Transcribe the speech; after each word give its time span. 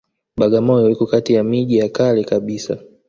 Bagamoyo 0.41 0.87
iko 0.93 1.05
kati 1.11 1.31
ya 1.35 1.43
miji 1.49 1.75
ya 1.79 1.89
kale 1.95 2.21
kabisa 2.29 2.75